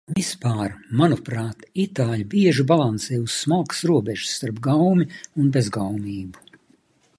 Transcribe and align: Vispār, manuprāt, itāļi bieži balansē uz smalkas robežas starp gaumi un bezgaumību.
Vispār, 0.17 0.71
manuprāt, 1.01 1.67
itāļi 1.83 2.25
bieži 2.31 2.65
balansē 2.71 3.19
uz 3.25 3.37
smalkas 3.43 3.83
robežas 3.91 4.33
starp 4.39 4.65
gaumi 4.71 5.09
un 5.43 5.55
bezgaumību. 5.59 6.61